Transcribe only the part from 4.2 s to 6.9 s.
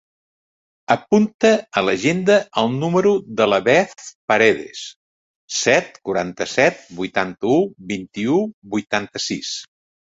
Paredes: set, quaranta-set,